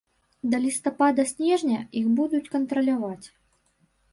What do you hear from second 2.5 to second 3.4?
кантраляваць.